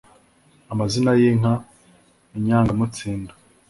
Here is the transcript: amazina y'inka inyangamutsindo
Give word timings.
amazina 0.73 1.09
y'inka 1.19 1.53
inyangamutsindo 2.37 3.33